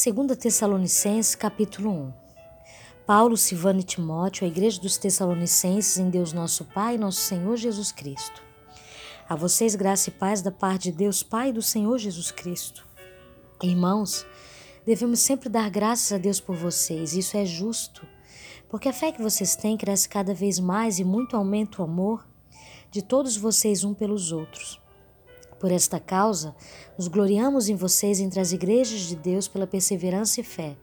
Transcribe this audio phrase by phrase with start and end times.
[0.00, 2.12] 2 Tessalonicenses, capítulo 1
[3.04, 7.56] Paulo, Silvano e Timóteo, a igreja dos Tessalonicenses em Deus nosso Pai e nosso Senhor
[7.56, 8.40] Jesus Cristo.
[9.28, 12.86] A vocês graça e paz da parte de Deus Pai e do Senhor Jesus Cristo.
[13.60, 14.24] Irmãos,
[14.86, 18.06] devemos sempre dar graças a Deus por vocês, isso é justo,
[18.68, 22.24] porque a fé que vocês têm cresce cada vez mais e muito aumenta o amor
[22.88, 24.80] de todos vocês um pelos outros.
[25.58, 26.54] Por esta causa,
[26.96, 30.76] nos gloriamos em vocês entre as igrejas de Deus pela perseverança e fé,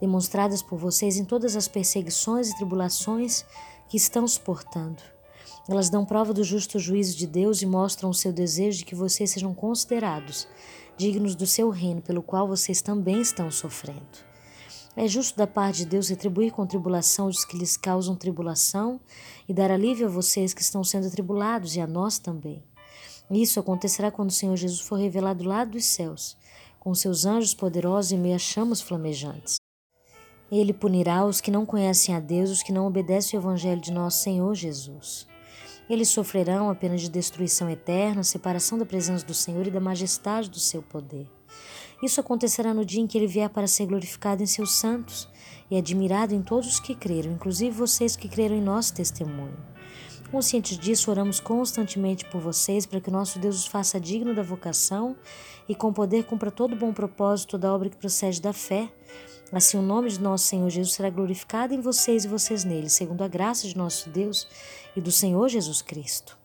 [0.00, 3.44] demonstradas por vocês em todas as perseguições e tribulações
[3.88, 5.02] que estão suportando.
[5.68, 8.94] Elas dão prova do justo juízo de Deus e mostram o seu desejo de que
[8.94, 10.48] vocês sejam considerados
[10.96, 14.34] dignos do seu reino, pelo qual vocês também estão sofrendo.
[14.96, 19.00] É justo da parte de Deus retribuir com tribulação os que lhes causam tribulação
[19.48, 22.62] e dar alívio a vocês que estão sendo atribulados e a nós também.
[23.30, 26.36] Isso acontecerá quando o Senhor Jesus for revelado lá dos céus,
[26.78, 29.56] com seus anjos poderosos e meias chamas flamejantes.
[30.52, 33.92] Ele punirá os que não conhecem a Deus, os que não obedecem o Evangelho de
[33.92, 35.26] nosso Senhor Jesus.
[35.88, 40.48] Eles sofrerão a pena de destruição eterna, separação da presença do Senhor e da majestade
[40.50, 41.28] do seu poder.
[42.02, 45.28] Isso acontecerá no dia em que ele vier para ser glorificado em seus santos
[45.70, 49.73] e admirado em todos os que creram, inclusive vocês que creram em nosso testemunho.
[50.34, 54.42] Conscientes disso, oramos constantemente por vocês para que o nosso Deus os faça digno da
[54.42, 55.14] vocação
[55.68, 58.92] e com poder cumpra todo bom propósito da obra que procede da fé.
[59.52, 63.22] Assim, o nome de nosso Senhor Jesus será glorificado em vocês e vocês nele, segundo
[63.22, 64.48] a graça de nosso Deus
[64.96, 66.36] e do Senhor Jesus Cristo.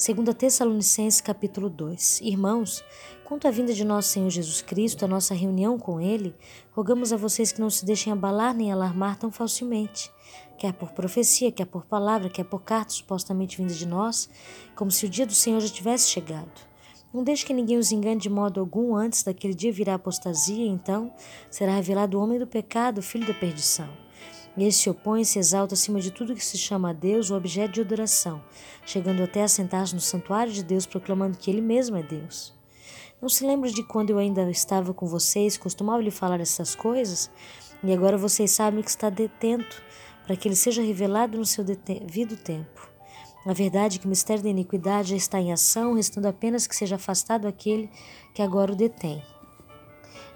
[0.00, 2.82] 2 Tessalonicenses capítulo 2 Irmãos,
[3.22, 6.34] quanto à vinda de nosso Senhor Jesus Cristo, a nossa reunião com Ele,
[6.72, 10.10] rogamos a vocês que não se deixem abalar nem alarmar tão facilmente,
[10.56, 14.30] quer por profecia, quer por palavra, quer por carta supostamente vinda de nós,
[14.74, 16.50] como se o dia do Senhor já tivesse chegado.
[17.12, 20.64] Não deixe que ninguém os engane de modo algum, antes daquele dia virá a apostasia,
[20.64, 21.12] então
[21.50, 23.90] será revelado o homem do pecado, o filho da perdição
[24.56, 27.36] esse se opõe e se exalta acima de tudo que se chama a Deus o
[27.36, 28.42] objeto de adoração,
[28.84, 32.52] chegando até a sentar-se no santuário de Deus, proclamando que Ele mesmo é Deus.
[33.20, 37.30] Não se lembra de quando eu ainda estava com vocês, costumava lhe falar essas coisas?
[37.84, 39.82] E agora vocês sabem que está detento,
[40.24, 42.88] para que ele seja revelado no seu devido tempo.
[43.44, 46.76] A verdade é que o mistério da iniquidade já está em ação, restando apenas que
[46.76, 47.90] seja afastado aquele
[48.34, 49.22] que agora o detém.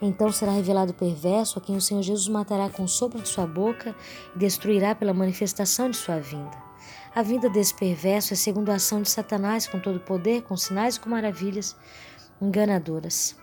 [0.02, 3.28] Então será revelado o perverso, a quem o Senhor Jesus matará com o sopro de
[3.28, 3.94] sua boca
[4.34, 6.56] e destruirá pela manifestação de sua vinda.
[7.14, 10.96] A vinda desse perverso é segundo a ação de Satanás, com todo poder, com sinais
[10.96, 11.76] e com maravilhas
[12.40, 13.36] enganadoras.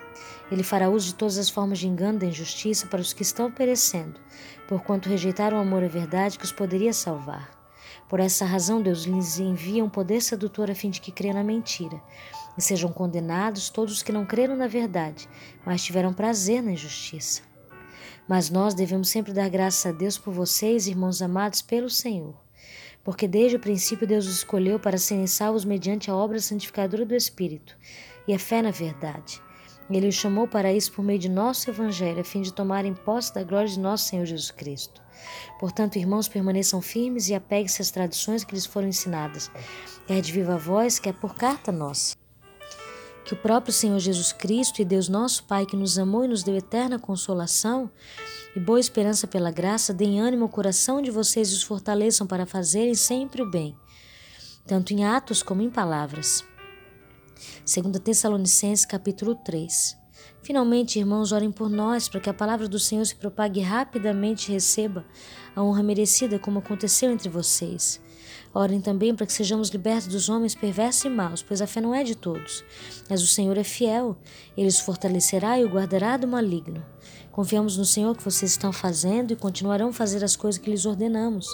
[0.51, 3.49] Ele fará uso de todas as formas de engano da injustiça para os que estão
[3.49, 4.19] perecendo,
[4.67, 7.60] porquanto rejeitaram o amor à verdade que os poderia salvar.
[8.11, 11.45] Por essa razão, Deus lhes envia um poder sedutor a fim de que creiam na
[11.45, 11.97] mentira
[12.57, 15.29] e sejam condenados todos os que não creram na verdade,
[15.65, 17.41] mas tiveram prazer na injustiça.
[18.27, 22.35] Mas nós devemos sempre dar graças a Deus por vocês, irmãos amados pelo Senhor,
[23.01, 27.15] porque desde o princípio Deus os escolheu para serem salvos mediante a obra santificadora do
[27.15, 27.77] Espírito
[28.27, 29.41] e a fé na verdade.
[29.91, 33.33] Ele os chamou para isso por meio de nosso Evangelho, a fim de tomarem posse
[33.33, 35.01] da glória de nosso Senhor Jesus Cristo.
[35.59, 39.51] Portanto, irmãos, permaneçam firmes e apeguem-se às tradições que lhes foram ensinadas,
[40.07, 42.15] quer de viva voz, quer por carta nossa.
[43.25, 46.41] Que o próprio Senhor Jesus Cristo e Deus nosso Pai, que nos amou e nos
[46.41, 47.91] deu eterna consolação
[48.55, 52.45] e boa esperança pela graça, deem ânimo ao coração de vocês e os fortaleçam para
[52.45, 53.75] fazerem sempre o bem,
[54.65, 56.43] tanto em atos como em palavras.
[57.65, 60.01] 2 Tessalonicenses capítulo 3
[60.43, 64.53] Finalmente, irmãos, orem por nós, para que a palavra do Senhor se propague rapidamente e
[64.53, 65.05] receba
[65.55, 68.01] a honra merecida, como aconteceu entre vocês.
[68.53, 71.95] Orem também para que sejamos libertos dos homens perversos e maus, pois a fé não
[71.95, 72.63] é de todos.
[73.09, 74.17] Mas o Senhor é fiel,
[74.57, 76.83] ele os fortalecerá e o guardará do maligno.
[77.31, 80.85] Confiamos no Senhor que vocês estão fazendo e continuarão a fazer as coisas que lhes
[80.85, 81.47] ordenamos.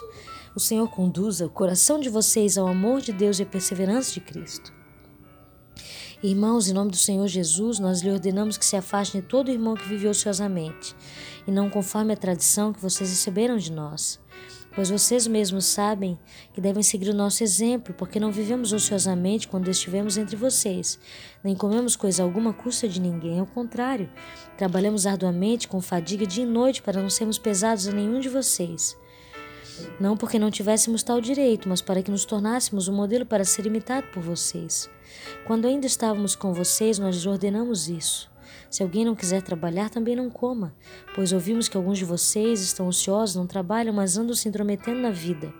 [0.55, 4.21] O Senhor conduza o coração de vocês ao amor de Deus e à perseverança de
[4.21, 4.76] Cristo.
[6.23, 9.75] Irmãos, em nome do Senhor Jesus, nós lhe ordenamos que se afaste de todo irmão
[9.75, 10.95] que vive ociosamente,
[11.47, 14.19] e não conforme a tradição que vocês receberam de nós
[14.77, 16.19] pois vocês mesmos sabem
[16.53, 20.99] que devem seguir o nosso exemplo, porque não vivemos ociosamente quando estivemos entre vocês,
[21.43, 24.07] nem comemos coisa alguma custa de ninguém, ao contrário,
[24.55, 28.95] trabalhamos arduamente com fadiga dia e noite para não sermos pesados a nenhum de vocês.
[29.99, 33.65] Não porque não tivéssemos tal direito, mas para que nos tornássemos um modelo para ser
[33.65, 34.89] imitado por vocês.
[35.45, 38.29] Quando ainda estávamos com vocês, nós ordenamos isso.
[38.69, 40.75] Se alguém não quiser trabalhar, também não coma,
[41.15, 45.11] pois ouvimos que alguns de vocês estão ociosos, não trabalham, mas andam se intrometendo na
[45.11, 45.53] vida.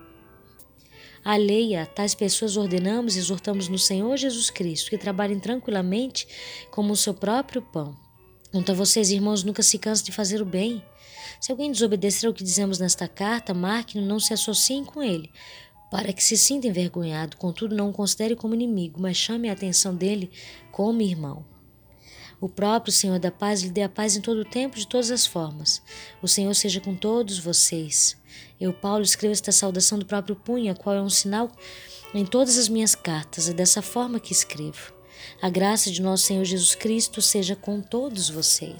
[1.24, 6.28] Alheia, tais pessoas ordenamos e exortamos no Senhor Jesus Cristo que trabalhem tranquilamente
[6.72, 8.06] como o seu próprio pão.
[8.51, 10.83] Quanto a vocês, irmãos, nunca se cansem de fazer o bem.
[11.39, 15.29] Se alguém desobedecer ao que dizemos nesta carta, marque-no, não se associem com ele,
[15.91, 17.38] para que se sinta envergonhado.
[17.38, 20.31] Contudo, não o considere como inimigo, mas chame a atenção dele
[20.71, 21.45] como irmão.
[22.39, 25.09] O próprio Senhor da paz lhe dê a paz em todo o tempo, de todas
[25.09, 25.81] as formas.
[26.21, 28.15] O Senhor seja com todos vocês.
[28.59, 31.51] Eu, Paulo, escrevo esta saudação do próprio punho, a qual é um sinal
[32.13, 33.49] em todas as minhas cartas.
[33.49, 34.96] É dessa forma que escrevo.
[35.42, 38.75] A graça de nosso Senhor Jesus Cristo seja com todos vocês.